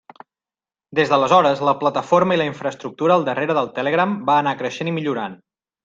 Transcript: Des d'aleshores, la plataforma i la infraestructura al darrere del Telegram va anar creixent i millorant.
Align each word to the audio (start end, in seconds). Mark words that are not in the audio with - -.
Des 0.99 1.11
d'aleshores, 1.11 1.61
la 1.69 1.75
plataforma 1.83 2.37
i 2.37 2.41
la 2.43 2.47
infraestructura 2.53 3.19
al 3.21 3.29
darrere 3.31 3.59
del 3.61 3.71
Telegram 3.79 4.17
va 4.31 4.43
anar 4.43 4.59
creixent 4.65 4.95
i 4.95 4.97
millorant. 5.01 5.39